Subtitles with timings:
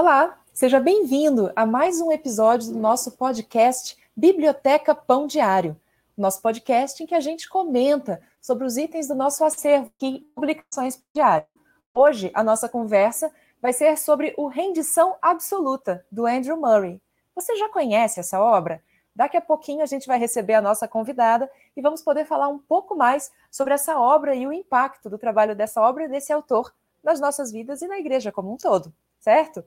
[0.00, 5.76] Olá, seja bem-vindo a mais um episódio do nosso podcast Biblioteca Pão Diário,
[6.16, 11.02] nosso podcast em que a gente comenta sobre os itens do nosso acervo e publicações
[11.12, 11.48] diárias.
[11.92, 13.28] Hoje, a nossa conversa
[13.60, 17.02] vai ser sobre o Rendição Absoluta, do Andrew Murray.
[17.34, 18.80] Você já conhece essa obra?
[19.12, 22.60] Daqui a pouquinho a gente vai receber a nossa convidada e vamos poder falar um
[22.60, 26.72] pouco mais sobre essa obra e o impacto do trabalho dessa obra e desse autor
[27.02, 29.64] nas nossas vidas e na igreja como um todo, certo?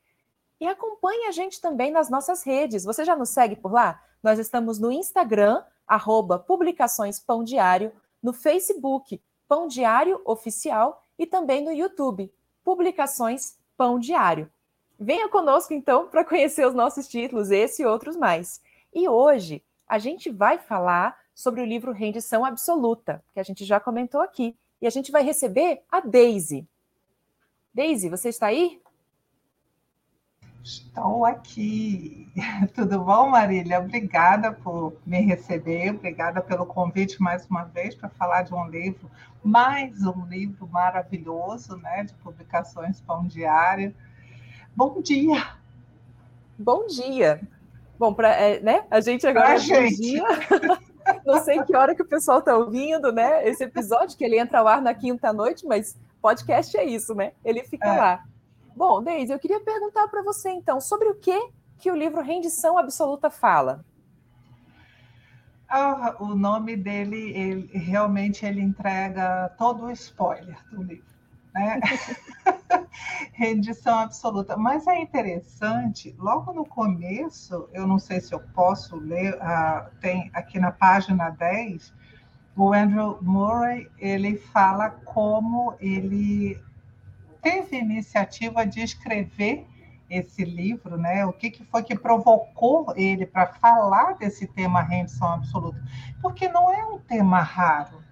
[0.61, 2.85] E acompanhe a gente também nas nossas redes.
[2.85, 4.01] Você já nos segue por lá?
[4.23, 11.65] Nós estamos no Instagram, arroba Publicações Pão Diário, no Facebook, Pão Diário Oficial, e também
[11.65, 12.33] no YouTube,
[12.65, 14.51] Publicações Pão Diário.
[14.99, 18.61] Venha conosco, então, para conhecer os nossos títulos, esse e outros mais.
[18.95, 23.81] E hoje a gente vai falar sobre o livro Rendição Absoluta, que a gente já
[23.81, 24.57] comentou aqui.
[24.81, 26.67] E a gente vai receber a Daisy.
[27.73, 28.81] Daisy, você está aí?
[30.63, 32.31] Estou aqui.
[32.75, 33.81] Tudo bom, Marília?
[33.81, 39.11] Obrigada por me receber, obrigada pelo convite mais uma vez para falar de um livro,
[39.43, 43.93] mais um livro maravilhoso, né, de publicações Pão Diário.
[44.75, 45.55] Bom dia!
[46.59, 47.41] Bom dia!
[47.99, 48.85] Bom, para é, né?
[48.91, 50.01] A gente agora pra é gente.
[50.01, 50.25] dia.
[51.27, 53.47] Não sei que hora que o pessoal está ouvindo, né?
[53.49, 57.33] Esse episódio que ele entra ao ar na quinta noite, mas podcast é isso, né?
[57.45, 57.99] Ele fica é.
[57.99, 58.25] lá.
[58.75, 61.39] Bom, Deise, eu queria perguntar para você então sobre o que
[61.79, 63.85] que o livro Rendição Absoluta fala.
[65.69, 71.12] Ah, o nome dele, ele, realmente ele entrega todo o spoiler do livro,
[71.55, 71.81] né?
[73.33, 74.57] Rendição absoluta.
[74.57, 80.31] Mas é interessante, logo no começo, eu não sei se eu posso ler, uh, tem
[80.35, 81.93] aqui na página 10,
[82.57, 86.61] o Andrew Murray, ele fala como ele
[87.41, 89.67] teve iniciativa de escrever
[90.09, 91.25] esse livro, né?
[91.25, 95.83] O que, que foi que provocou ele para falar desse tema rendição absoluta?
[96.21, 98.03] Porque não é um tema raro,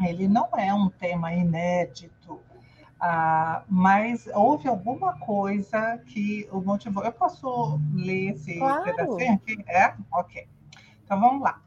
[0.00, 2.40] ele não é um tema inédito,
[3.00, 7.02] ah, mas houve alguma coisa que o motivou.
[7.02, 8.84] Eu posso ler esse claro.
[8.84, 9.64] pedacinho aqui?
[9.66, 9.94] É?
[10.12, 10.46] Ok.
[11.02, 11.62] Então vamos lá.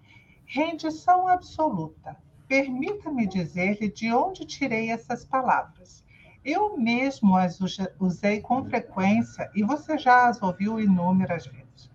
[0.45, 2.16] Rendição absoluta.
[2.47, 6.03] Permita-me dizer-lhe de onde tirei essas palavras.
[6.45, 7.57] Eu mesmo as
[8.00, 11.89] usei com frequência e você já as ouviu inúmeras vezes.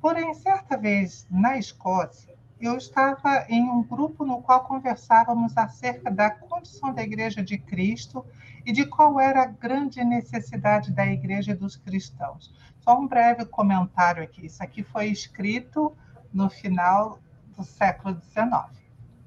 [0.00, 2.29] Porém, certa vez na Escócia,
[2.60, 8.24] eu estava em um grupo no qual conversávamos acerca da condição da Igreja de Cristo
[8.66, 12.54] e de qual era a grande necessidade da Igreja dos cristãos.
[12.80, 14.46] Só um breve comentário aqui.
[14.46, 15.96] Isso aqui foi escrito
[16.32, 17.18] no final
[17.56, 18.70] do século XIX,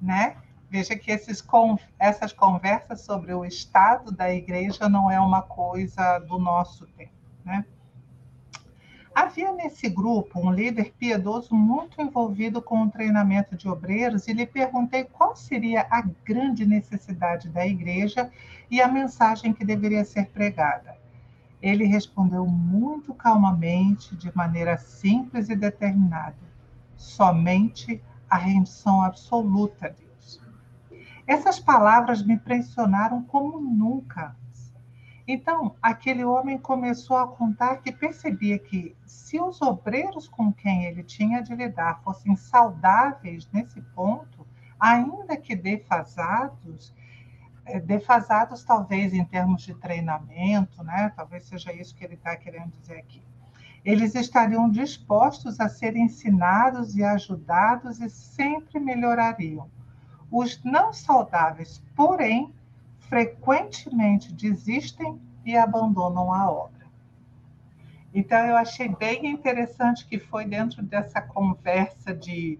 [0.01, 0.37] né?
[0.69, 1.43] Veja que esses,
[1.99, 7.13] essas conversas sobre o estado da igreja não é uma coisa do nosso tempo.
[7.45, 7.63] Né?
[9.15, 14.45] Havia nesse grupo um líder piedoso muito envolvido com o treinamento de obreiros e lhe
[14.45, 18.31] perguntei qual seria a grande necessidade da igreja
[18.69, 20.97] e a mensagem que deveria ser pregada.
[21.61, 26.35] Ele respondeu muito calmamente, de maneira simples e determinada:
[26.97, 29.95] somente a rendição absoluta
[31.25, 34.35] essas palavras me impressionaram como nunca.
[35.27, 41.01] Então, aquele homem começou a contar que percebia que, se os obreiros com quem ele
[41.01, 44.45] tinha de lidar fossem saudáveis nesse ponto,
[44.77, 46.93] ainda que defasados,
[47.65, 51.13] eh, defasados talvez em termos de treinamento, né?
[51.15, 53.23] talvez seja isso que ele está querendo dizer aqui,
[53.85, 59.69] eles estariam dispostos a ser ensinados e ajudados e sempre melhorariam.
[60.29, 62.53] Os não saudáveis, porém,
[63.13, 66.87] frequentemente desistem e abandonam a obra.
[68.11, 72.57] Então, eu achei bem interessante que foi dentro dessa conversa de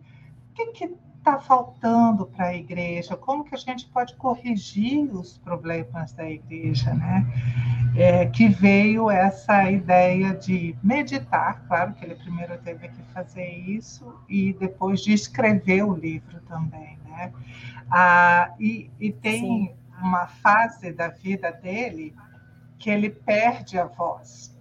[0.51, 6.13] o que está faltando para a igreja, como que a gente pode corrigir os problemas
[6.13, 7.25] da igreja, né?
[7.95, 14.19] É, que veio essa ideia de meditar, claro que ele primeiro teve que fazer isso,
[14.29, 16.99] e depois de escrever o livro também.
[17.05, 17.33] Né?
[17.89, 19.82] Ah, e, e tem Sim.
[20.03, 22.13] Uma fase da vida dele
[22.77, 24.53] que ele perde a voz.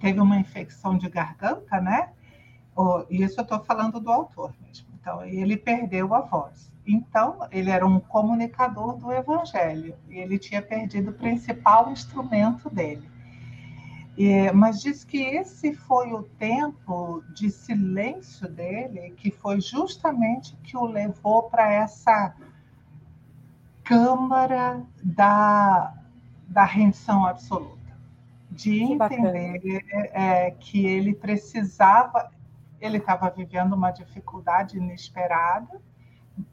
[0.00, 2.10] Teve uma infecção de garganta, né?
[3.10, 4.88] Isso eu estou falando do autor mesmo.
[5.00, 6.72] Então, ele perdeu a voz.
[6.86, 13.08] Então, ele era um comunicador do evangelho e ele tinha perdido o principal instrumento dele.
[14.16, 20.76] E, mas diz que esse foi o tempo de silêncio dele, que foi justamente que
[20.76, 22.34] o levou para essa
[23.90, 25.92] câmara da,
[26.46, 27.98] da rendição absoluta,
[28.48, 32.30] de entender é, que ele precisava,
[32.80, 35.82] ele estava vivendo uma dificuldade inesperada,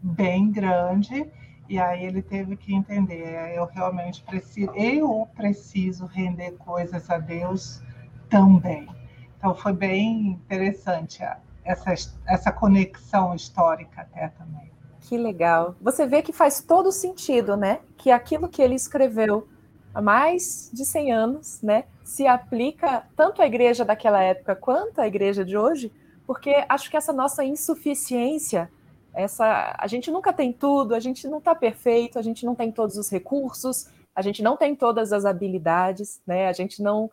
[0.02, 1.30] bem grande,
[1.70, 7.20] e aí ele teve que entender, é, eu realmente preciso, eu preciso render coisas a
[7.20, 7.84] Deus
[8.28, 8.90] também.
[9.38, 11.22] Então foi bem interessante
[11.64, 11.94] essa,
[12.26, 14.72] essa conexão histórica até também.
[15.08, 15.76] Que legal.
[15.82, 17.80] Você vê que faz todo sentido, né?
[17.98, 19.48] Que aquilo que ele escreveu
[19.94, 25.08] há mais de 100 anos, né, se aplica tanto à igreja daquela época quanto à
[25.08, 25.92] igreja de hoje,
[26.26, 28.70] porque acho que essa nossa insuficiência
[29.18, 32.72] essa, a gente nunca tem tudo, a gente não está perfeito, a gente não tem
[32.72, 36.48] todos os recursos, a gente não tem todas as habilidades, né?
[36.48, 37.10] A gente não,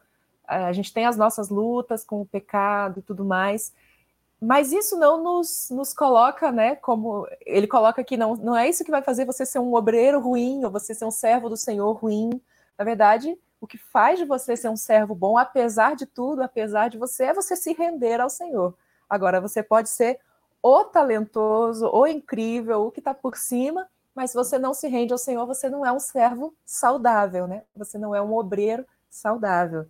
[0.46, 3.72] a gente tem as nossas lutas com o pecado e tudo mais,
[4.40, 6.76] mas isso não nos, nos coloca, né?
[6.76, 10.20] Como ele coloca que não, não é isso que vai fazer você ser um obreiro
[10.20, 12.30] ruim ou você ser um servo do Senhor ruim.
[12.78, 16.88] Na verdade, o que faz de você ser um servo bom, apesar de tudo, apesar
[16.88, 18.74] de você, é você se render ao Senhor.
[19.08, 20.20] Agora, você pode ser
[20.62, 25.12] o talentoso, o incrível, o que está por cima, mas se você não se rende
[25.12, 27.62] ao Senhor, você não é um servo saudável, né?
[27.74, 29.86] Você não é um obreiro saudável.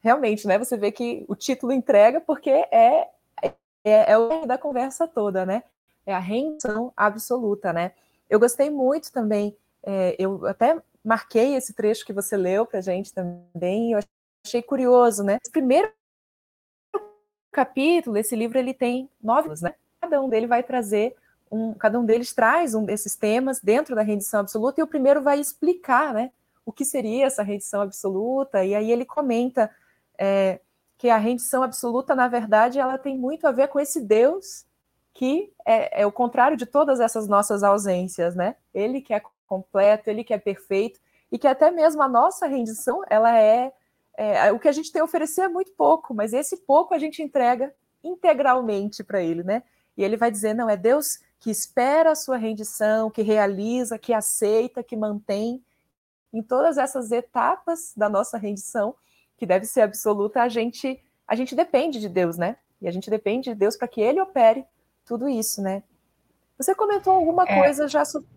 [0.00, 0.58] Realmente, né?
[0.58, 3.08] Você vê que o título entrega porque é,
[3.84, 5.62] é, é o da conversa toda, né?
[6.06, 7.92] É a rendição absoluta, né?
[8.28, 13.12] Eu gostei muito também, é, eu até marquei esse trecho que você leu para gente
[13.12, 14.00] também, eu
[14.44, 15.38] achei curioso, né?
[15.52, 15.92] Primeiro
[17.50, 19.74] capítulo, esse livro ele tem nove, né?
[20.00, 21.14] Cada um deles vai trazer
[21.52, 25.20] um, cada um deles traz um desses temas dentro da rendição absoluta e o primeiro
[25.20, 26.30] vai explicar, né,
[26.64, 29.70] o que seria essa rendição absoluta e aí ele comenta
[30.18, 30.60] é,
[31.02, 34.64] que a rendição absoluta, na verdade, ela tem muito a ver com esse Deus
[35.12, 38.54] que é, é o contrário de todas essas nossas ausências, né?
[38.72, 41.00] Ele que é completo, ele que é perfeito
[41.32, 43.72] e que até mesmo a nossa rendição, ela é
[44.16, 46.98] é, o que a gente tem a oferecer é muito pouco, mas esse pouco a
[47.00, 49.64] gente entrega integralmente para ele, né?
[49.96, 54.12] E ele vai dizer: não, é Deus que espera a sua rendição, que realiza, que
[54.12, 55.64] aceita, que mantém.
[56.32, 58.94] Em todas essas etapas da nossa rendição,
[59.36, 62.56] que deve ser absoluta, a gente, a gente depende de Deus, né?
[62.80, 64.64] E a gente depende de Deus para que ele opere
[65.04, 65.82] tudo isso, né?
[66.58, 67.58] Você comentou alguma é.
[67.58, 68.28] coisa já sobre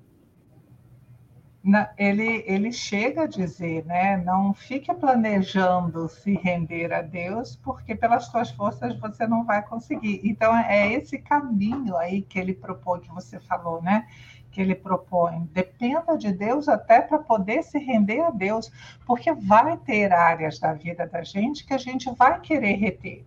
[1.97, 4.18] ele, ele chega a dizer, né?
[4.18, 10.21] Não fique planejando se render a Deus, porque pelas suas forças você não vai conseguir.
[10.24, 14.07] Então é esse caminho aí que ele propõe, que você falou, né?
[14.55, 15.49] Que ele propõe.
[15.51, 18.71] Dependa de Deus até para poder se render a Deus,
[19.05, 23.25] porque vai ter áreas da vida da gente que a gente vai querer reter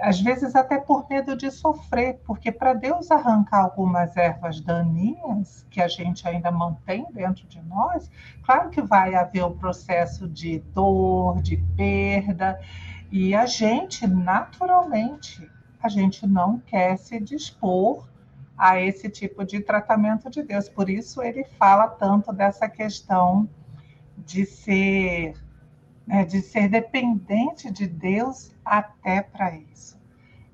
[0.00, 5.80] às vezes até por medo de sofrer, porque para Deus arrancar algumas ervas daninhas que
[5.80, 8.10] a gente ainda mantém dentro de nós,
[8.44, 12.60] claro que vai haver um processo de dor, de perda,
[13.10, 15.50] e a gente, naturalmente,
[15.82, 18.06] a gente não quer se dispor
[18.56, 20.68] a esse tipo de tratamento de Deus.
[20.68, 23.48] Por isso ele fala tanto dessa questão
[24.16, 25.34] de ser
[26.06, 29.98] né, de ser dependente de Deus até para isso.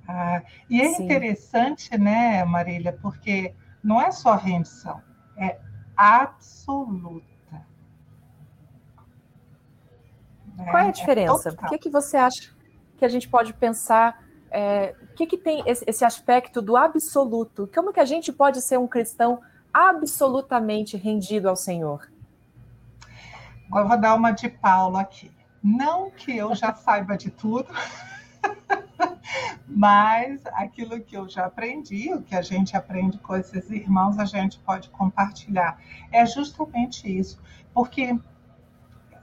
[0.08, 1.04] Ah, e é Sim.
[1.04, 5.02] interessante, né, Marília, porque não é só rendição,
[5.36, 5.60] é
[5.96, 7.22] absoluta.
[10.56, 11.48] Qual é a é diferença?
[11.50, 12.52] É Por que, que você acha
[12.96, 14.21] que a gente pode pensar
[14.52, 17.68] é, o que, que tem esse, esse, aspecto do absoluto?
[17.74, 19.40] Como que a gente pode ser um cristão
[19.72, 22.10] absolutamente rendido ao Senhor?
[23.74, 25.32] Eu vou dar uma de Paulo aqui.
[25.62, 27.68] Não que eu já saiba de tudo,
[29.66, 34.26] mas aquilo que eu já aprendi, o que a gente aprende com esses irmãos, a
[34.26, 35.80] gente pode compartilhar.
[36.10, 37.40] É justamente isso,
[37.72, 38.18] porque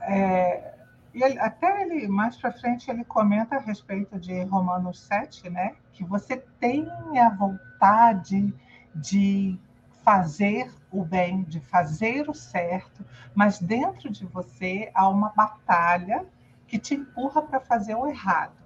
[0.01, 0.78] é,
[1.13, 5.75] ele, até ele mais para frente ele comenta a respeito de Romanos 7, né?
[5.93, 8.53] Que você tenha vontade
[8.93, 9.59] de
[10.03, 16.25] fazer o bem, de fazer o certo, mas dentro de você há uma batalha
[16.67, 18.59] que te empurra para fazer o errado.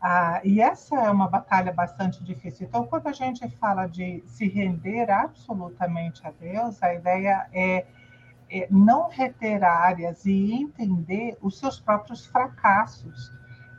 [0.00, 2.66] Ah, e essa é uma batalha bastante difícil.
[2.66, 7.86] Então, quando a gente fala de se render absolutamente a Deus, a ideia é,
[8.50, 13.32] é não reter áreas e entender os seus próprios fracassos.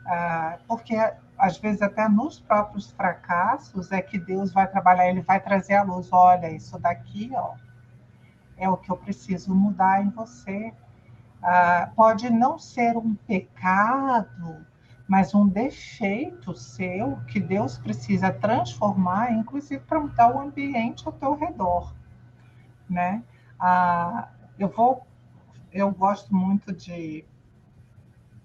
[0.06, 0.96] Ah, porque
[1.38, 5.82] às vezes até nos próprios fracassos é que Deus vai trabalhar, ele vai trazer a
[5.82, 7.54] luz, olha, isso daqui, ó,
[8.56, 10.72] é o que eu preciso mudar em você.
[11.42, 14.64] ah, pode não ser um pecado,
[15.08, 21.34] mas um defeito seu que Deus precisa transformar, inclusive para mudar o ambiente ao teu
[21.34, 21.92] redor,
[22.88, 23.22] né?
[23.58, 25.06] Ah, eu vou,
[25.72, 27.24] eu gosto muito de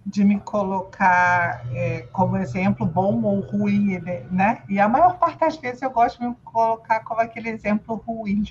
[0.08, 4.00] de me colocar é, como exemplo bom ou ruim,
[4.32, 4.64] né?
[4.70, 8.46] E a maior parte das vezes eu gosto de me colocar como aquele exemplo ruim.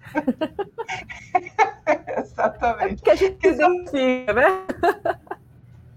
[2.16, 3.02] Exatamente.
[3.02, 4.66] que a gente identifica, né?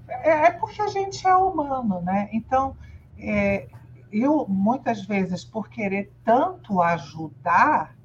[0.08, 2.28] É, é, porque a gente é humano, né?
[2.34, 2.76] Então,
[3.20, 3.68] é,
[4.12, 7.96] eu muitas vezes, por querer tanto ajudar,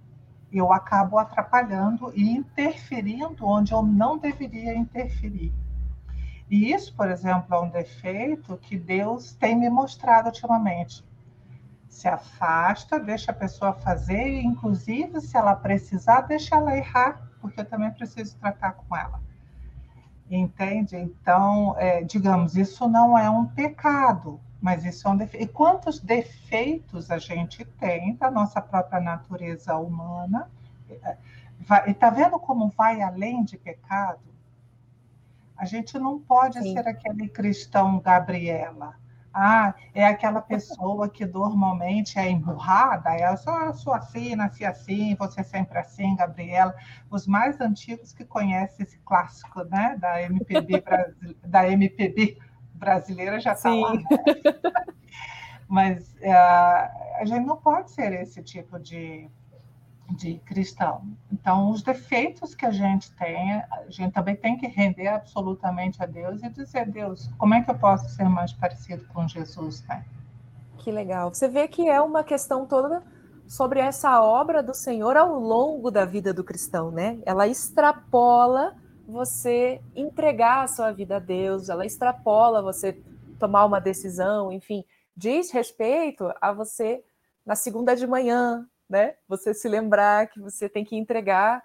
[0.52, 5.52] eu acabo atrapalhando e interferindo onde eu não deveria interferir.
[6.50, 11.04] E isso, por exemplo, é um defeito que Deus tem me mostrado ultimamente.
[11.88, 17.60] Se afasta, deixa a pessoa fazer, e inclusive, se ela precisar, deixa ela errar, porque
[17.60, 19.20] eu também preciso tratar com ela.
[20.30, 20.96] Entende?
[20.96, 25.44] Então, é, digamos, isso não é um pecado, mas isso é um defeito.
[25.44, 30.50] E quantos defeitos a gente tem da nossa própria natureza humana?
[30.88, 34.20] E está vendo como vai além de pecado?
[35.56, 36.72] A gente não pode Sim.
[36.72, 38.94] ser aquele cristão Gabriela.
[39.32, 45.44] Ah, é aquela pessoa que normalmente é emburrada, ela só sou assim, nasci assim, você
[45.44, 46.74] sempre assim, Gabriela.
[47.10, 50.82] Os mais antigos que conhecem esse clássico, né, da MPB,
[51.44, 52.38] da MPB
[52.78, 53.94] brasileira já está lá.
[53.94, 54.02] Né?
[55.68, 59.28] Mas uh, a gente não pode ser esse tipo de
[60.10, 61.02] de cristão.
[61.30, 66.06] Então, os defeitos que a gente tem, a gente também tem que render absolutamente a
[66.06, 70.04] Deus e dizer, Deus, como é que eu posso ser mais parecido com Jesus, né?
[70.78, 71.32] Que legal.
[71.32, 73.02] Você vê que é uma questão toda
[73.46, 77.18] sobre essa obra do Senhor ao longo da vida do cristão, né?
[77.26, 78.74] Ela extrapola
[79.08, 83.00] você entregar a sua vida a Deus, ela extrapola você
[83.38, 84.84] tomar uma decisão, enfim,
[85.16, 87.02] diz respeito a você
[87.44, 89.14] na segunda de manhã, né?
[89.26, 91.62] Você se lembrar que você tem que entregar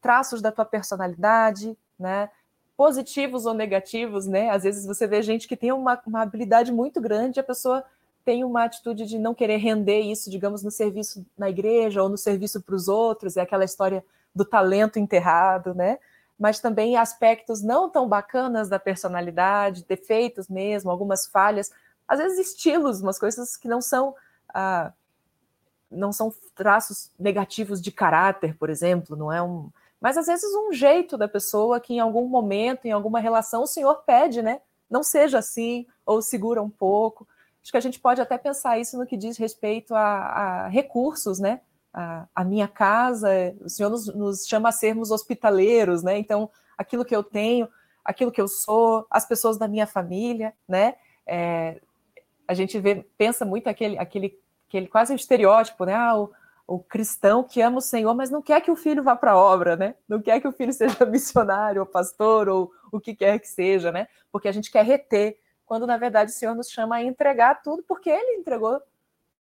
[0.00, 2.30] traços da tua personalidade, né?
[2.74, 4.48] Positivos ou negativos, né?
[4.48, 7.84] Às vezes você vê gente que tem uma, uma habilidade muito grande, a pessoa
[8.24, 12.16] tem uma atitude de não querer render isso, digamos, no serviço na igreja ou no
[12.16, 14.02] serviço para os outros, é aquela história
[14.34, 15.98] do talento enterrado, né?
[16.38, 21.70] Mas também aspectos não tão bacanas da personalidade, defeitos mesmo, algumas falhas,
[22.06, 24.14] às vezes estilos, umas coisas que não são
[24.54, 24.92] ah,
[25.90, 29.70] não são traços negativos de caráter, por exemplo, não é um.
[30.00, 33.66] Mas às vezes um jeito da pessoa que em algum momento, em alguma relação, o
[33.66, 34.60] senhor pede, né?
[34.88, 37.26] Não seja assim, ou segura um pouco.
[37.62, 41.38] Acho que a gente pode até pensar isso no que diz respeito a, a recursos,
[41.38, 41.60] né?
[41.98, 43.28] A, a, minha casa,
[43.60, 46.18] o senhor nos, nos chama a sermos hospitaleiros, né?
[46.18, 47.68] Então, aquilo que eu tenho,
[48.04, 50.94] aquilo que eu sou, as pessoas da minha família, né?
[51.26, 51.80] É,
[52.46, 54.38] a gente vê, pensa muito aquele, aquele
[54.68, 55.94] aquele quase estereótipo, né?
[55.94, 56.30] Ah, o,
[56.66, 59.36] o, cristão que ama o Senhor, mas não quer que o filho vá para a
[59.36, 59.94] obra, né?
[60.06, 63.90] Não quer que o filho seja missionário, ou pastor, ou o que quer que seja,
[63.90, 64.06] né?
[64.30, 67.82] Porque a gente quer reter, quando na verdade o Senhor nos chama a entregar tudo,
[67.82, 68.80] porque Ele entregou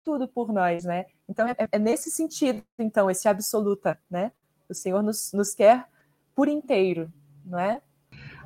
[0.03, 1.07] tudo por nós, né?
[1.27, 4.31] Então é, é nesse sentido, então, esse absoluta, né?
[4.69, 5.87] O Senhor nos, nos quer
[6.35, 7.11] por inteiro,
[7.45, 7.81] não é?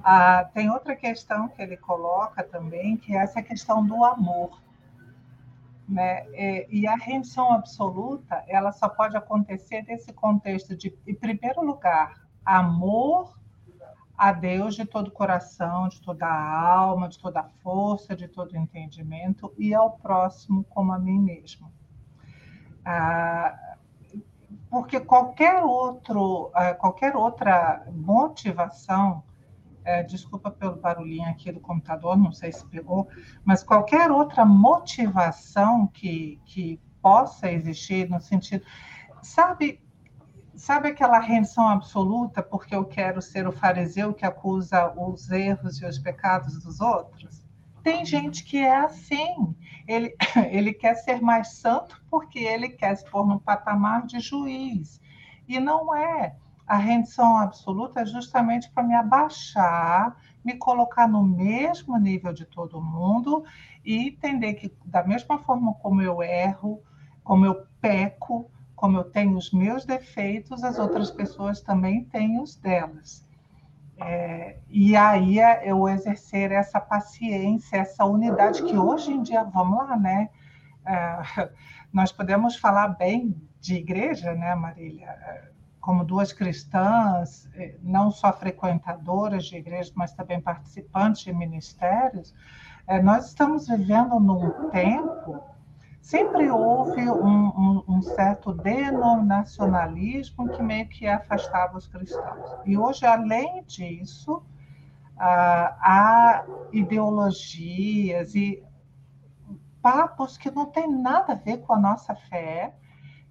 [0.03, 4.62] Ah, tem outra questão que ele coloca também, que é essa questão do amor.
[5.88, 6.25] Né?
[6.33, 12.27] É, e a rendição absoluta, ela só pode acontecer nesse contexto de, em primeiro lugar,
[12.45, 13.38] amor
[14.15, 18.27] a Deus de todo o coração, de toda a alma, de toda a força, de
[18.27, 21.71] todo o entendimento, e ao próximo como a mim mesmo.
[22.86, 23.57] Ah,
[24.69, 29.24] porque qualquer, outro, ah, qualquer outra motivação
[29.83, 33.07] é, desculpa pelo barulhinho aqui do computador, não sei se pegou,
[33.43, 38.63] mas qualquer outra motivação que, que possa existir no sentido.
[39.21, 39.81] Sabe,
[40.55, 45.86] sabe aquela rendição absoluta porque eu quero ser o fariseu que acusa os erros e
[45.86, 47.48] os pecados dos outros?
[47.83, 49.55] Tem gente que é assim.
[49.88, 50.15] Ele,
[50.51, 55.01] ele quer ser mais santo porque ele quer se pôr no patamar de juiz.
[55.48, 56.36] E não é.
[56.67, 62.79] A rendição absoluta é justamente para me abaixar, me colocar no mesmo nível de todo
[62.79, 63.43] mundo
[63.83, 66.83] e entender que, da mesma forma como eu erro,
[67.24, 72.55] como eu peco, como eu tenho os meus defeitos, as outras pessoas também têm os
[72.55, 73.27] delas.
[74.01, 79.77] É, e aí é eu exercer essa paciência, essa unidade que hoje em dia, vamos
[79.77, 80.29] lá, né?
[80.85, 81.49] É,
[81.91, 85.17] nós podemos falar bem de igreja, né, Marília?
[85.79, 92.33] como duas cristãs, eh, não só frequentadoras de igreja, mas também participantes de ministérios,
[92.85, 95.41] é, nós estamos vivendo num tempo.
[96.01, 102.57] Sempre houve um, um, um, certo denominacionalismo que meio que afastava os cristãos.
[102.65, 104.41] E hoje, além disso,
[105.17, 108.63] ah, há ideologias e
[109.81, 112.73] papos que não têm nada a ver com a nossa fé,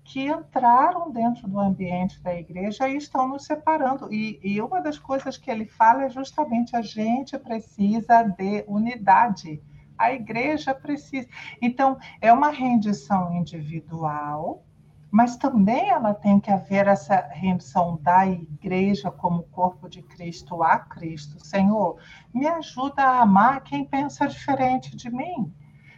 [0.05, 4.13] que entraram dentro do ambiente da igreja e estão nos separando.
[4.13, 9.63] E, e, uma das coisas que ele fala é justamente a gente precisa de unidade.
[9.99, 11.29] A igreja precisa.
[11.61, 14.65] Então, é uma rendição individual,
[15.11, 20.79] mas também ela tem que haver essa rendição da igreja como corpo de Cristo a
[20.79, 21.45] Cristo.
[21.45, 21.99] Senhor,
[22.33, 25.53] me ajuda a amar quem pensa diferente de mim,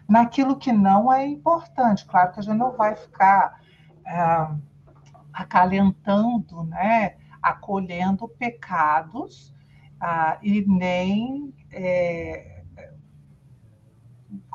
[0.09, 2.07] naquilo que não é importante.
[2.07, 3.61] Claro que a gente não vai ficar
[4.07, 4.49] é,
[5.33, 9.55] acalentando, né, acolhendo pecados
[10.01, 12.50] ah, e nem é,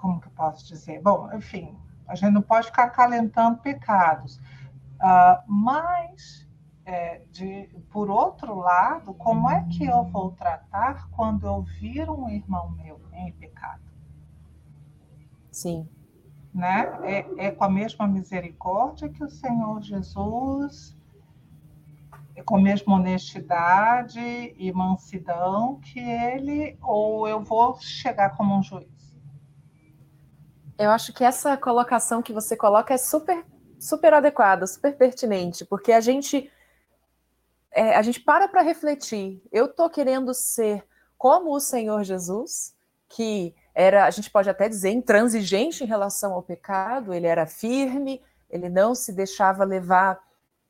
[0.06, 1.02] como que eu posso dizer?
[1.02, 1.76] Bom, enfim,
[2.08, 4.40] a gente não pode ficar acalentando pecados,
[5.00, 6.48] ah, mas
[6.86, 12.30] é, de, por outro lado, como é que eu vou tratar quando eu vir um
[12.30, 13.82] irmão meu em pecado?
[15.52, 15.90] Sim
[16.54, 16.88] né?
[17.04, 20.98] É, é com a mesma misericórdia que o Senhor Jesus,
[22.34, 24.22] é com a mesma honestidade
[24.58, 28.95] e mansidão que ele, ou eu vou chegar como um juiz?
[30.77, 33.46] Eu acho que essa colocação que você coloca é super,
[33.79, 36.51] super adequada, super pertinente, porque a gente
[37.72, 39.41] é, a gente para para refletir.
[39.51, 40.84] Eu estou querendo ser
[41.17, 42.74] como o Senhor Jesus,
[43.10, 48.22] que era, a gente pode até dizer, intransigente em relação ao pecado, ele era firme,
[48.50, 50.24] ele não se deixava levar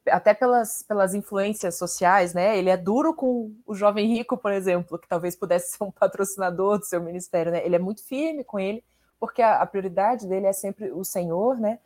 [0.08, 2.58] até pelas, pelas influências sociais, né?
[2.58, 6.80] Ele é duro com o jovem rico, por exemplo, que talvez pudesse ser um patrocinador
[6.80, 7.66] do seu ministério, né?
[7.66, 8.84] Ele é muito firme com ele,
[9.26, 11.80] porque a, a prioridade dele é sempre o Senhor, né?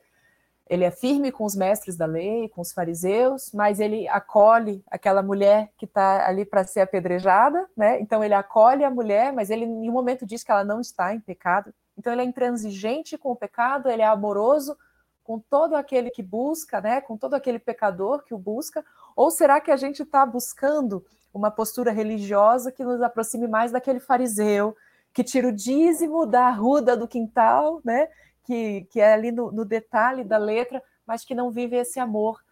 [0.69, 5.23] ele é firme com os mestres da lei, com os fariseus, mas ele acolhe aquela
[5.23, 7.99] mulher que está ali para ser apedrejada, né?
[7.99, 11.13] Então ele acolhe a mulher, mas ele em nenhum momento diz que ela não está
[11.13, 11.73] em pecado.
[11.97, 14.77] Então ele é intransigente com o pecado, ele é amoroso
[15.23, 17.01] com todo aquele que busca, né?
[17.01, 18.85] Com todo aquele pecador que o busca.
[19.15, 23.99] Ou será que a gente está buscando uma postura religiosa que nos aproxime mais daquele
[23.99, 24.77] fariseu
[25.13, 28.07] que tira o dízimo da arruda do quintal, né?
[28.49, 32.43] que, que é ali no, no detalhe da letra, mas que não vive esse amor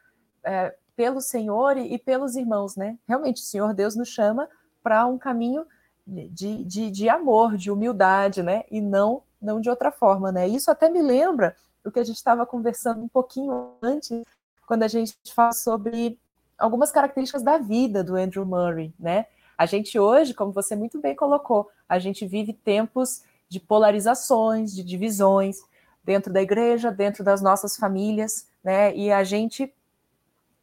[0.43, 2.99] é, pelo Senhor e, e, pelos irmãos, né?
[3.07, 4.47] Realmente, o Senhor Deus nos chama
[4.83, 5.65] para um caminho
[6.05, 8.63] de, de, de, amor, de humildade, né?
[8.69, 10.47] E não, não de outra forma, né?
[10.47, 14.21] Isso até me lembra o que a gente estava conversando um pouquinho antes,
[14.67, 16.19] quando a gente fala sobre
[16.59, 19.25] algumas características da vida do Andrew Murray, né?
[19.57, 24.83] A gente hoje, como você muito bem colocou, a gente vive tempos de polarizações, de
[24.83, 25.61] divisões,
[26.03, 28.95] dentro da igreja, dentro das nossas famílias, né?
[28.95, 29.73] E a gente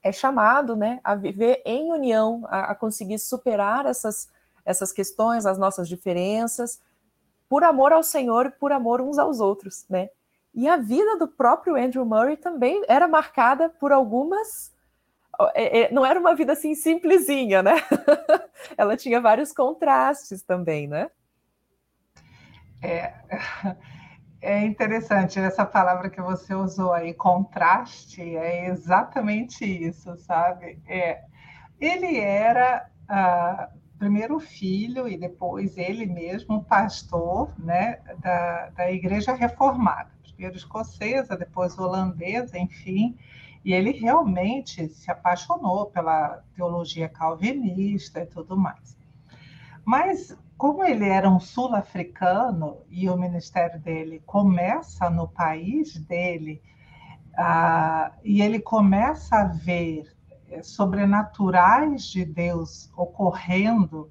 [0.02, 4.28] é chamado, né, a viver em união, a, a conseguir superar essas
[4.64, 6.80] essas questões, as nossas diferenças,
[7.48, 10.08] por amor ao Senhor e por amor uns aos outros, né?
[10.54, 14.72] E a vida do próprio Andrew Murray também era marcada por algumas.
[15.54, 17.74] É, é, não era uma vida assim simplesinha, né?
[18.76, 21.10] Ela tinha vários contrastes também, né?
[22.82, 23.14] É,
[24.40, 30.78] é interessante essa palavra que você usou aí, contraste, é exatamente isso, sabe?
[30.86, 31.22] É,
[31.80, 40.10] ele era ah, primeiro filho e depois ele mesmo pastor né, da, da Igreja Reformada,
[40.22, 43.16] primeiro escocesa, depois holandesa, enfim,
[43.64, 48.96] e ele realmente se apaixonou pela teologia calvinista e tudo mais.
[49.84, 56.62] Mas como ele era um sul-africano e o ministério dele começa no país dele,
[57.36, 60.14] ah, e ele começa a ver
[60.48, 64.10] eh, sobrenaturais de Deus ocorrendo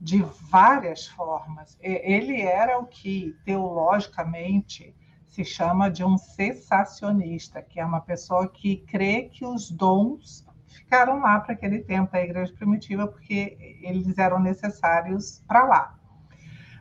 [0.00, 1.78] de várias formas.
[1.80, 4.96] Ele era o que teologicamente
[5.32, 11.20] se chama de um cessacionista, que é uma pessoa que crê que os dons ficaram
[11.20, 15.98] lá para aquele tempo, a igreja primitiva, porque eles eram necessários para lá.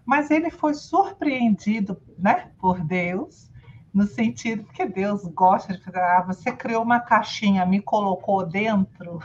[0.05, 3.49] Mas ele foi surpreendido né, por Deus,
[3.93, 9.19] no sentido que Deus gosta de fazer, ah, você criou uma caixinha, me colocou dentro.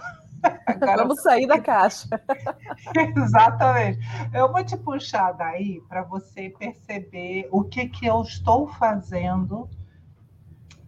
[0.66, 2.08] Agora Vamos sair da caixa.
[3.16, 4.00] Exatamente.
[4.32, 9.68] Eu vou te puxar daí para você perceber o que, que eu estou fazendo.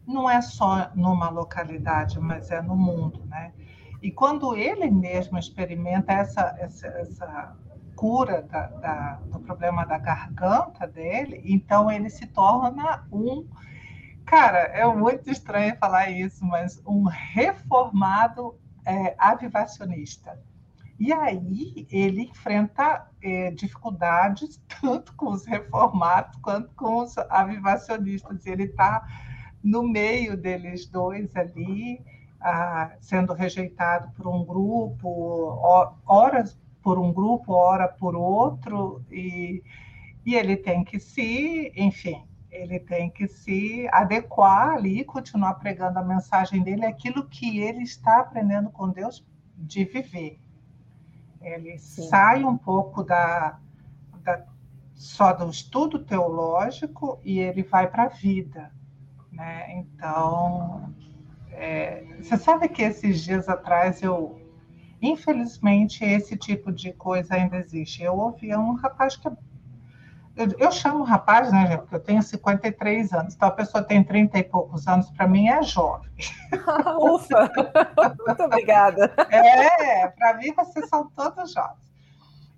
[0.07, 3.53] Não é só numa localidade, mas é no mundo, né?
[4.01, 7.57] E quando ele mesmo experimenta essa, essa, essa
[7.97, 13.47] cura da, da, do problema da garganta dele, então ele se torna um.
[14.25, 18.55] Cara, é muito estranho falar isso, mas um reformado
[18.88, 20.40] é, avivacionista.
[20.98, 28.46] E aí ele enfrenta é, dificuldades tanto com os reformados quanto com os avivacionistas.
[28.46, 29.07] Ele está
[29.62, 32.03] no meio deles dois ali,
[32.40, 39.62] ah, sendo rejeitado por um grupo, horas por um grupo, hora por outro, e,
[40.24, 42.22] e ele tem que se, enfim,
[42.59, 48.21] ele tem que se adequar ali, continuar pregando a mensagem dele, aquilo que ele está
[48.21, 49.25] aprendendo com Deus
[49.57, 50.40] de viver.
[51.40, 52.09] Ele Sim.
[52.09, 53.59] sai um pouco da,
[54.23, 54.44] da,
[54.94, 58.73] só do estudo teológico e ele vai para a vida.
[59.31, 59.79] Né?
[59.79, 60.92] Então,
[61.53, 64.40] é, você sabe que esses dias atrás eu,
[65.01, 68.03] infelizmente, esse tipo de coisa ainda existe.
[68.03, 69.29] Eu ouvia um rapaz que
[70.38, 74.05] eu, eu chamo rapaz, né, gente, porque eu tenho 53 anos, então a pessoa tem
[74.05, 76.09] 30 e poucos anos, para mim é jovem.
[77.01, 77.51] Ufa!
[78.27, 79.12] Muito obrigada.
[79.31, 81.88] É, para mim vocês são todos jovens.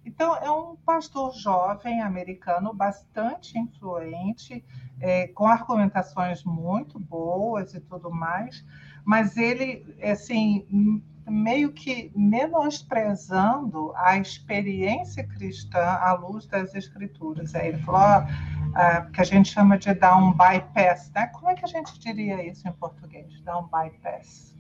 [0.05, 4.65] Então, é um pastor jovem americano, bastante influente,
[5.01, 8.65] é, com argumentações muito boas e tudo mais,
[9.05, 17.55] mas ele, assim, meio que menosprezando a experiência cristã à luz das escrituras.
[17.55, 21.27] Aí ele falou uh, que a gente chama de dar um bypass, né?
[21.29, 23.41] Como é que a gente diria isso em português?
[23.43, 24.55] Dar um bypass.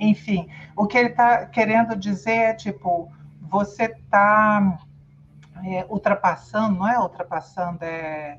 [0.00, 3.10] Enfim, o que ele está querendo dizer é tipo,
[3.40, 4.78] você está
[5.64, 8.38] é, ultrapassando, não é ultrapassando, é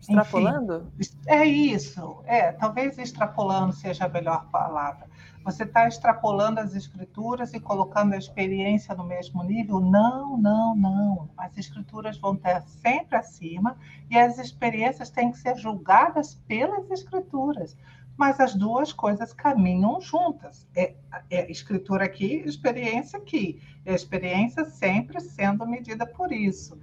[0.00, 0.90] Extrapolando?
[0.98, 5.06] Enfim, é isso, é, talvez extrapolando seja a melhor palavra.
[5.44, 9.80] Você está extrapolando as escrituras e colocando a experiência no mesmo nível?
[9.80, 11.30] Não, não, não.
[11.36, 13.76] As escrituras vão estar sempre acima
[14.10, 17.76] e as experiências têm que ser julgadas pelas escrituras.
[18.16, 20.66] Mas as duas coisas caminham juntas.
[20.74, 20.94] É,
[21.30, 23.62] é escritura aqui, experiência aqui.
[23.86, 26.78] E a experiência sempre sendo medida por isso.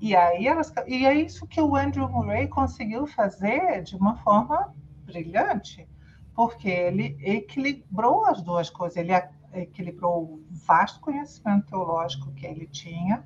[0.00, 4.74] E aí elas, e é isso que o Andrew Murray conseguiu fazer de uma forma
[5.04, 5.88] brilhante,
[6.34, 9.12] porque ele equilibrou as duas coisas, ele
[9.52, 13.24] equilibrou o vasto conhecimento teológico que ele tinha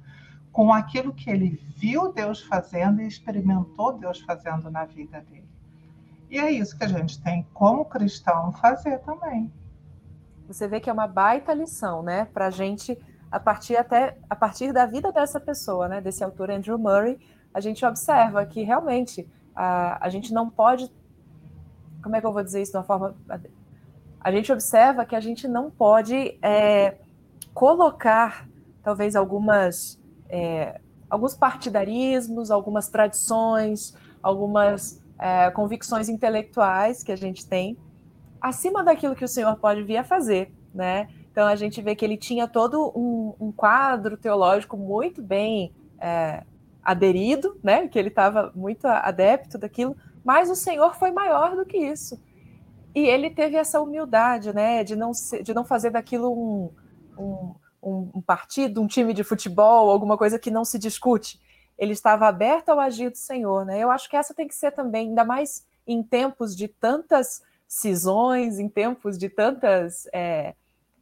[0.53, 5.49] com aquilo que ele viu Deus fazendo e experimentou Deus fazendo na vida dele.
[6.31, 9.51] E é isso que a gente tem como cristão fazer também.
[10.47, 12.99] Você vê que é uma baita lição, né, para a gente
[13.31, 17.19] a partir até a partir da vida dessa pessoa, né, desse autor Andrew Murray,
[17.53, 20.91] a gente observa que realmente a, a gente não pode,
[22.03, 23.15] como é que eu vou dizer isso de uma forma,
[24.21, 26.97] a gente observa que a gente não pode é,
[27.55, 28.49] colocar
[28.83, 37.77] talvez algumas é, alguns partidarismos, algumas tradições, algumas é, convicções intelectuais que a gente tem
[38.41, 41.09] acima daquilo que o Senhor pode vir a fazer, né?
[41.31, 46.45] Então a gente vê que ele tinha todo um, um quadro teológico muito bem é,
[46.83, 47.89] aderido, né?
[47.89, 49.97] Que ele estava muito adepto daquilo,
[50.29, 52.21] mas o Senhor foi maior do que isso.
[52.95, 54.85] E ele teve essa humildade, né?
[54.85, 59.89] De não, ser, de não fazer daquilo um, um, um partido, um time de futebol,
[59.89, 61.41] alguma coisa que não se discute.
[61.79, 63.79] Ele estava aberto ao agir do Senhor, né?
[63.79, 68.59] Eu acho que essa tem que ser também, ainda mais em tempos de tantas cisões,
[68.59, 70.55] em tempos de tantas é,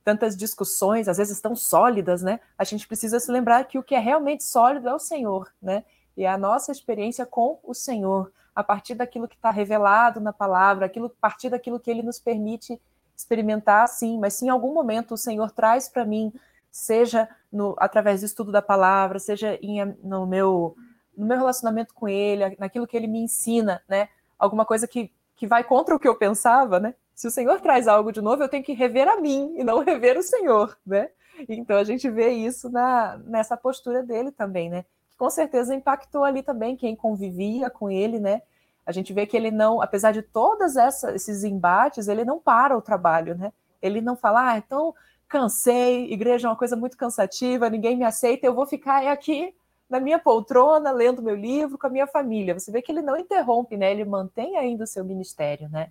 [0.05, 2.39] tantas discussões, às vezes tão sólidas, né?
[2.57, 5.83] A gente precisa se lembrar que o que é realmente sólido é o Senhor, né?
[6.17, 10.87] E a nossa experiência com o Senhor, a partir daquilo que está revelado na palavra,
[10.87, 12.81] aquilo, a partir daquilo que Ele nos permite
[13.15, 16.33] experimentar, sim, mas se em algum momento o Senhor traz para mim,
[16.71, 20.77] seja no, através do estudo da palavra, seja em, no, meu,
[21.17, 24.09] no meu relacionamento com Ele, naquilo que Ele me ensina, né?
[24.39, 26.95] Alguma coisa que, que vai contra o que eu pensava, né?
[27.17, 29.83] se o Senhor traz algo de novo, eu tenho que rever a mim e não
[29.83, 31.09] rever o Senhor, né?
[31.49, 34.85] Então a gente vê isso na, nessa postura dele também, né?
[35.17, 38.43] Com certeza impactou ali também quem convivia com ele, né?
[38.85, 42.83] A gente vê que ele não, apesar de todos esses embates, ele não para o
[42.83, 43.53] trabalho, né?
[43.83, 44.95] Ele não fala, ah, então
[45.29, 49.53] cansei, igreja é uma coisa muito cansativa, ninguém me aceita, eu vou ficar aqui
[49.89, 52.59] na minha poltrona, lendo meu livro com a minha família.
[52.59, 53.91] Você vê que ele não interrompe, né?
[53.91, 55.89] Ele mantém ainda o seu ministério, né?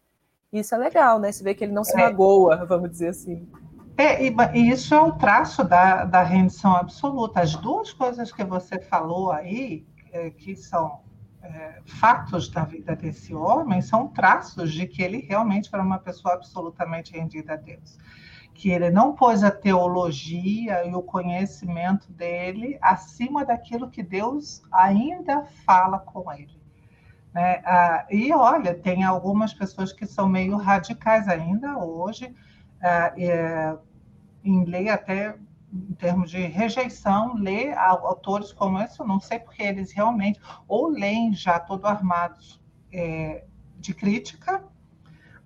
[0.51, 1.31] Isso é legal, né?
[1.31, 2.01] Você vê que ele não se é.
[2.01, 3.47] magoa, vamos dizer assim.
[3.97, 7.39] É, e, isso é o traço da, da rendição absoluta.
[7.41, 10.99] As duas coisas que você falou aí, é, que são
[11.41, 16.34] é, fatos da vida desse homem, são traços de que ele realmente era uma pessoa
[16.34, 17.97] absolutamente rendida a Deus.
[18.53, 25.43] que ele não pôs a teologia e o conhecimento dele acima daquilo que Deus ainda
[25.65, 26.58] fala com ele.
[27.34, 27.62] Né?
[27.65, 32.34] Ah, e olha, tem algumas pessoas que são meio radicais ainda hoje,
[34.43, 35.36] em ler até
[35.71, 40.88] em termos de rejeição, ler autores como esse, eu não sei porque eles realmente ou
[40.88, 42.62] leem já todo armados
[42.93, 43.45] é,
[43.78, 44.63] de crítica,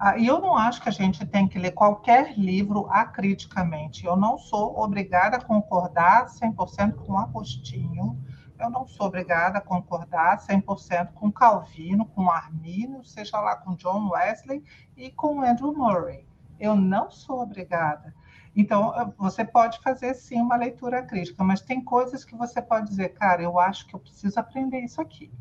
[0.02, 4.06] ah, e eu não acho que a gente tem que ler qualquer livro acriticamente.
[4.06, 8.18] Eu não sou obrigada a concordar 100% com Agostinho,
[8.58, 14.10] eu não sou obrigada a concordar 100% com Calvino, com Arminio, seja lá com John
[14.10, 14.64] Wesley
[14.96, 16.29] e com Andrew Murray.
[16.60, 18.14] Eu não sou obrigada.
[18.56, 23.10] Então, você pode fazer sim uma leitura crítica, mas tem coisas que você pode dizer,
[23.10, 25.32] cara, eu acho que eu preciso aprender isso aqui.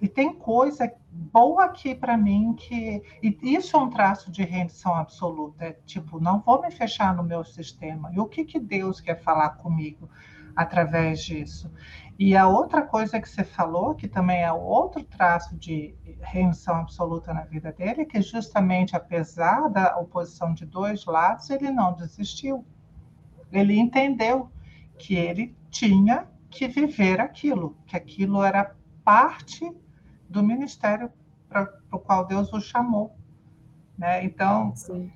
[0.00, 3.00] E tem coisa boa aqui para mim que.
[3.22, 5.66] E isso é um traço de rendição absoluta.
[5.66, 8.10] É tipo, não vou me fechar no meu sistema.
[8.12, 10.08] E o que, que Deus quer falar comigo
[10.58, 11.70] através disso?
[12.18, 17.32] E a outra coisa que você falou, que também é outro traço de rendição absoluta
[17.32, 22.66] na vida dele, é que justamente apesar da oposição de dois lados, ele não desistiu.
[23.52, 24.50] Ele entendeu
[24.98, 29.70] que ele tinha que viver aquilo, que aquilo era parte
[30.28, 31.12] do ministério
[31.48, 33.16] para o qual Deus o chamou.
[33.96, 34.24] Né?
[34.24, 35.12] Então, Sim.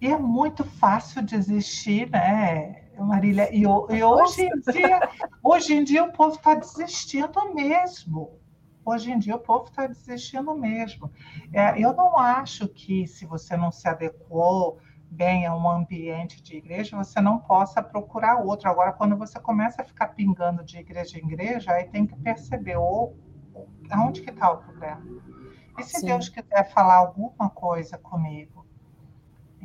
[0.00, 3.54] e é muito fácil desistir, né, Marília?
[3.54, 5.00] E, e hoje, em dia,
[5.42, 8.38] hoje em dia o povo está desistindo mesmo.
[8.84, 11.10] Hoje em dia o povo está desistindo mesmo.
[11.52, 14.78] É, eu não acho que se você não se adequou
[15.10, 18.68] bem a um ambiente de igreja, você não possa procurar outro.
[18.68, 22.76] Agora, quando você começa a ficar pingando de igreja em igreja, aí tem que perceber
[22.76, 23.16] ou
[23.90, 25.02] aonde que está o problema?
[25.78, 26.06] E se Sim.
[26.06, 28.65] Deus quiser falar alguma coisa comigo?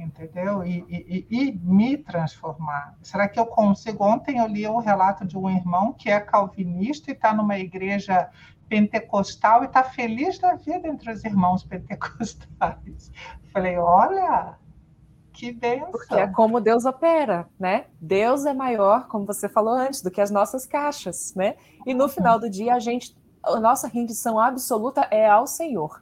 [0.01, 0.63] Entendeu?
[0.65, 2.97] E, e, e, me transformar.
[3.03, 4.03] Será que eu consigo?
[4.03, 8.29] Ontem eu li o relato de um irmão que é calvinista e está numa igreja
[8.67, 13.11] pentecostal e está feliz da vida entre os irmãos pentecostais.
[13.53, 14.57] Falei, olha,
[15.33, 15.91] que benção.
[15.91, 17.85] Porque é como Deus opera, né?
[17.99, 21.55] Deus é maior, como você falou antes, do que as nossas caixas, né?
[21.85, 26.01] E no final do dia a gente a nossa rendição absoluta é ao Senhor.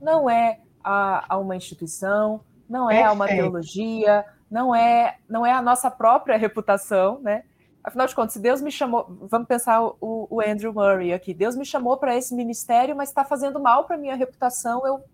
[0.00, 2.40] Não é a, a uma instituição,
[2.72, 3.10] não é Perfeito.
[3.10, 7.44] a uma teologia, não é, não é a nossa própria reputação, né?
[7.84, 11.54] Afinal de contas, se Deus me chamou, vamos pensar o, o Andrew Murray aqui, Deus
[11.54, 15.04] me chamou para esse ministério, mas está fazendo mal para minha reputação eu,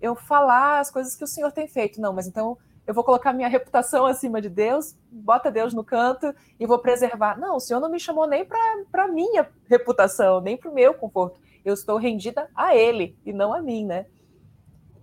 [0.00, 2.00] eu falar as coisas que o Senhor tem feito.
[2.00, 6.34] Não, mas então eu vou colocar minha reputação acima de Deus, bota Deus no canto
[6.58, 7.38] e vou preservar.
[7.38, 11.38] Não, o Senhor não me chamou nem para minha reputação, nem para o meu conforto.
[11.62, 14.06] Eu estou rendida a Ele e não a mim, né?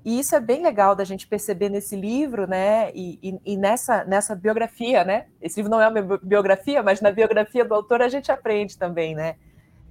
[0.03, 2.91] E isso é bem legal da gente perceber nesse livro, né?
[2.93, 5.27] E, e, e, nessa, nessa biografia, né?
[5.41, 9.13] Esse livro não é uma biografia, mas na biografia do autor a gente aprende também,
[9.13, 9.35] né?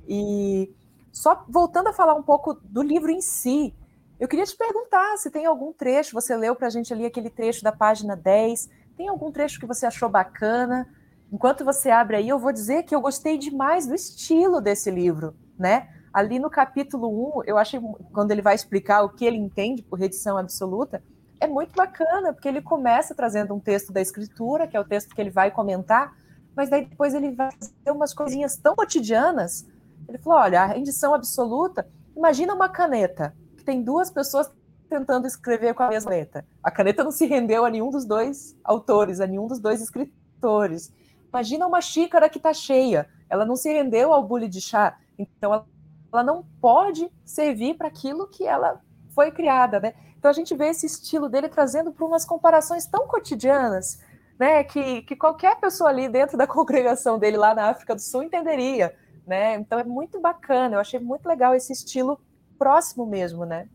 [0.09, 0.73] E
[1.13, 3.75] só voltando a falar um pouco do livro em si,
[4.19, 7.31] eu queria te perguntar se tem algum trecho, você leu para a gente ali aquele
[7.31, 10.89] trecho da página 10, tem algum trecho que você achou bacana?
[11.31, 15.37] Enquanto você abre aí, eu vou dizer que eu gostei demais do estilo desse livro,
[15.59, 15.89] né?
[16.19, 17.81] Ali no capítulo 1, eu achei,
[18.13, 21.03] quando ele vai explicar o que ele entende por redição absoluta,
[21.39, 25.15] é muito bacana, porque ele começa trazendo um texto da escritura, que é o texto
[25.15, 26.17] que ele vai comentar,
[26.57, 29.69] mas daí depois ele vai fazer umas coisinhas tão cotidianas.
[30.09, 33.33] Ele falou: olha, a rendição absoluta, imagina uma caneta
[33.69, 34.51] tem duas pessoas
[34.89, 36.43] tentando escrever com a mesma letra.
[36.63, 40.91] A caneta não se rendeu a nenhum dos dois autores, a nenhum dos dois escritores.
[41.29, 45.53] Imagina uma xícara que está cheia, ela não se rendeu ao bule de chá, então
[45.53, 45.67] ela,
[46.13, 49.95] ela não pode servir para aquilo que ela foi criada, né?
[50.19, 54.01] Então a gente vê esse estilo dele trazendo para umas comparações tão cotidianas,
[54.39, 54.65] né?
[54.65, 58.95] Que, que qualquer pessoa ali dentro da congregação dele lá na África do Sul entenderia,
[59.27, 59.55] né?
[59.57, 62.21] Então é muito bacana, eu achei muito legal esse estilo
[62.59, 63.69] próximo mesmo, né?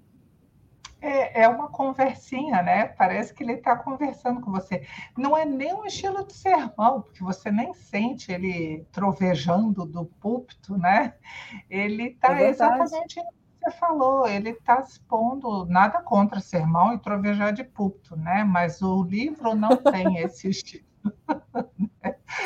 [1.05, 2.85] É, é uma conversinha, né?
[2.85, 4.87] Parece que ele está conversando com você.
[5.17, 10.77] Não é nem um estilo de sermão, porque você nem sente ele trovejando do púlpito,
[10.77, 11.15] né?
[11.69, 16.99] Ele está é exatamente o que você falou, ele está expondo nada contra sermão e
[16.99, 18.45] trovejar de púlpito, né?
[18.45, 20.85] Mas o livro não tem esse estilo.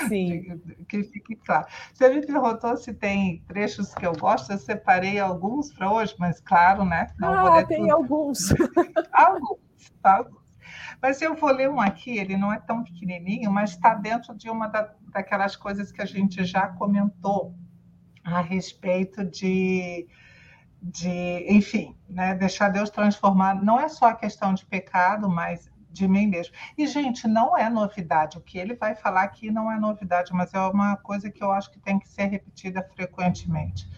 [0.08, 0.60] Sim.
[0.88, 1.68] Que fique claro.
[1.94, 6.40] Você me perguntou se tem trechos que eu gosto, eu separei alguns para hoje, mas
[6.40, 7.08] claro, né?
[7.20, 7.94] Não ah, tem tudo.
[7.94, 8.40] alguns.
[9.14, 9.60] alguns,
[10.04, 10.48] alguns.
[11.02, 14.50] Mas eu vou ler um aqui, ele não é tão pequenininho, mas está dentro de
[14.50, 17.56] uma da, daquelas coisas que a gente já comentou
[18.24, 20.08] a respeito de,
[20.82, 23.64] de enfim, né, deixar Deus transformar.
[23.64, 26.54] Não é só a questão de pecado, mas de mim mesmo.
[26.78, 28.38] E, gente, não é novidade.
[28.38, 31.52] O que ele vai falar aqui não é novidade, mas é uma coisa que eu
[31.52, 33.90] acho que tem que ser repetida frequentemente.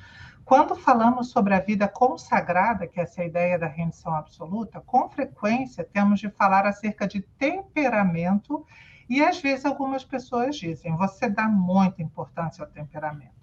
[0.49, 5.83] Quando falamos sobre a vida consagrada, que é essa ideia da rendição absoluta, com frequência
[5.83, 8.65] temos de falar acerca de temperamento,
[9.07, 13.38] e às vezes algumas pessoas dizem: você dá muita importância ao temperamento.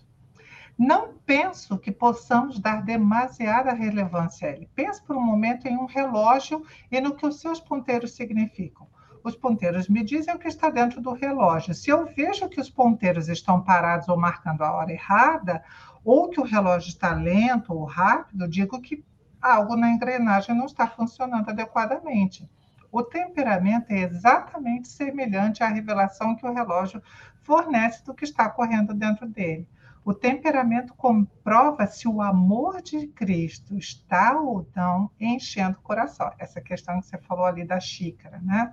[0.78, 4.68] Não penso que possamos dar demasiada relevância a ele.
[4.74, 8.86] Pense por um momento em um relógio e no que os seus ponteiros significam.
[9.24, 11.74] Os ponteiros me dizem o que está dentro do relógio.
[11.74, 15.64] Se eu vejo que os ponteiros estão parados ou marcando a hora errada,
[16.04, 19.02] ou que o relógio está lento ou rápido, digo que
[19.40, 22.48] algo na engrenagem não está funcionando adequadamente.
[22.92, 27.02] O temperamento é exatamente semelhante à revelação que o relógio
[27.42, 29.66] fornece do que está correndo dentro dele.
[30.06, 36.30] O temperamento comprova se o amor de Cristo está ou não enchendo o coração.
[36.38, 38.72] Essa questão que você falou ali da xícara, né?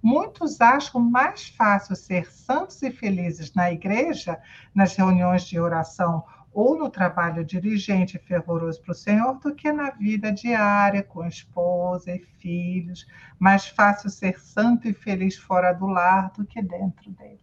[0.00, 4.40] Muitos acham mais fácil ser santos e felizes na igreja,
[4.72, 9.72] nas reuniões de oração ou no trabalho dirigente e fervoroso para o Senhor do que
[9.72, 13.08] na vida diária com esposa e filhos.
[13.40, 17.40] Mais fácil ser santo e feliz fora do lar do que dentro dele.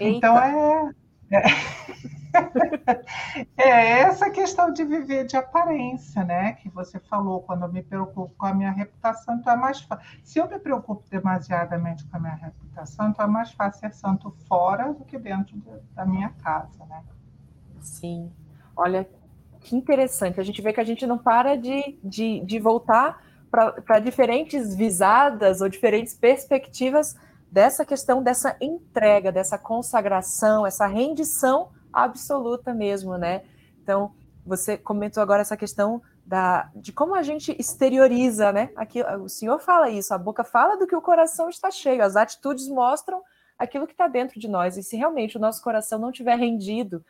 [0.00, 0.16] Eita.
[0.16, 0.94] Então é
[1.30, 1.42] é.
[3.56, 6.52] é essa questão de viver de aparência, né?
[6.54, 10.04] Que você falou, quando eu me preocupo com a minha reputação, então é mais fácil.
[10.22, 14.30] Se eu me preocupo demasiadamente com a minha reputação, então é mais fácil ser santo
[14.46, 15.56] fora do que dentro
[15.94, 17.02] da minha casa, né?
[17.80, 18.30] Sim.
[18.76, 19.08] Olha,
[19.60, 20.40] que interessante.
[20.40, 25.60] A gente vê que a gente não para de, de, de voltar para diferentes visadas
[25.60, 27.16] ou diferentes perspectivas
[27.50, 33.42] dessa questão dessa entrega, dessa consagração, essa rendição absoluta mesmo, né?
[33.82, 34.12] Então,
[34.44, 38.70] você comentou agora essa questão da, de como a gente exterioriza, né?
[38.76, 42.16] Aqui, o senhor fala isso, a boca fala do que o coração está cheio, as
[42.16, 43.22] atitudes mostram
[43.58, 44.76] aquilo que está dentro de nós.
[44.76, 47.04] E se realmente o nosso coração não tiver rendido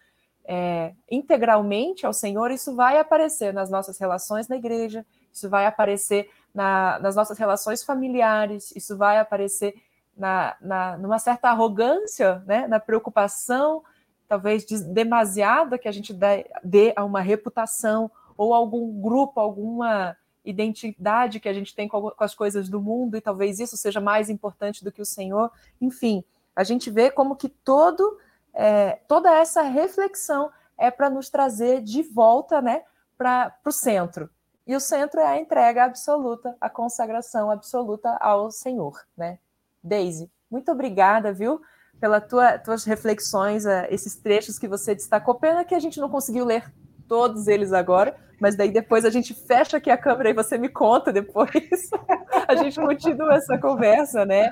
[0.45, 6.31] é, integralmente ao Senhor, isso vai aparecer nas nossas relações na igreja, isso vai aparecer
[6.55, 9.75] na, nas nossas relações familiares, isso vai aparecer
[10.19, 13.83] na, na, numa certa arrogância, né, na preocupação,
[14.27, 21.41] talvez demasiada que a gente dê, dê a uma reputação ou algum grupo, alguma identidade
[21.41, 24.85] que a gente tem com, as coisas do mundo e talvez isso seja mais importante
[24.85, 25.51] do que o Senhor.
[25.81, 28.19] Enfim, a gente vê como que todo
[28.53, 32.83] é, toda essa reflexão é para nos trazer de volta, né,
[33.17, 34.29] para o centro.
[34.67, 39.39] E o centro é a entrega absoluta, a consagração absoluta ao Senhor, né?
[39.83, 41.61] Daisy, muito obrigada, viu?
[42.01, 45.35] Pelas tua, tuas reflexões, uh, esses trechos que você destacou.
[45.35, 46.73] Pena que a gente não conseguiu ler
[47.09, 50.69] todos eles agora, mas daí depois a gente fecha aqui a câmera e você me
[50.69, 51.51] conta depois.
[52.47, 54.51] a gente continua essa conversa, né?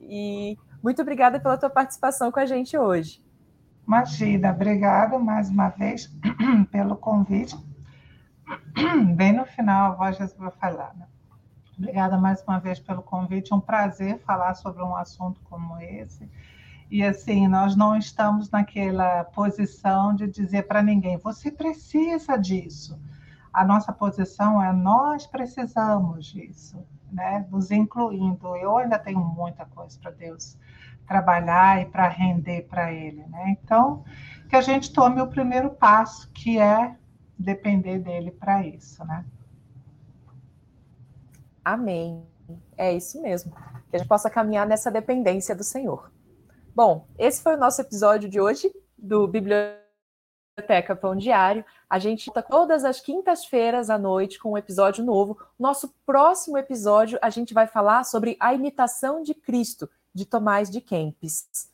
[0.00, 3.24] E muito obrigada pela tua participação com a gente hoje.
[3.86, 6.10] Imagina, obrigada mais uma vez
[6.70, 7.56] pelo convite.
[9.14, 11.06] Bem no final, a voz vai falar, né?
[11.76, 13.52] Obrigada mais uma vez pelo convite.
[13.52, 16.28] É um prazer falar sobre um assunto como esse.
[16.90, 23.00] E assim, nós não estamos naquela posição de dizer para ninguém: você precisa disso.
[23.52, 27.46] A nossa posição é: nós precisamos disso, né?
[27.50, 28.56] Nos incluindo.
[28.56, 30.56] Eu ainda tenho muita coisa para Deus
[31.06, 33.56] trabalhar e para render para Ele, né?
[33.62, 34.04] Então,
[34.48, 36.96] que a gente tome o primeiro passo, que é
[37.38, 39.24] depender dele para isso, né?
[41.64, 42.26] Amém.
[42.76, 43.52] É isso mesmo.
[43.88, 46.12] Que a gente possa caminhar nessa dependência do Senhor.
[46.74, 51.64] Bom, esse foi o nosso episódio de hoje do Biblioteca Pão Diário.
[51.88, 55.38] A gente está todas as quintas-feiras à noite com um episódio novo.
[55.58, 60.80] Nosso próximo episódio, a gente vai falar sobre a imitação de Cristo, de Tomás de
[60.80, 61.70] Kempis.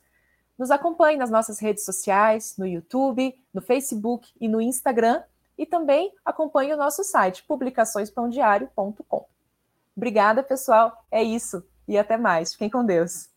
[0.57, 5.23] Nos acompanhe nas nossas redes sociais, no YouTube, no Facebook e no Instagram.
[5.57, 9.25] E também acompanhe o nosso site, publicaçõespãodiário.com.
[9.95, 10.91] Obrigada, pessoal.
[11.11, 11.63] É isso.
[11.87, 12.53] E até mais.
[12.53, 13.30] Fiquem com Deus.